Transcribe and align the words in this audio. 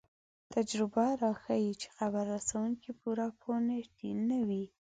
تجربه 0.55 1.05
راښيي 1.23 1.71
چې 1.81 1.87
خبر 1.97 2.23
رسوونکی 2.35 2.91
پوره 2.99 3.27
پوه 3.39 3.57
نه 4.29 4.39
وي. 4.47 4.63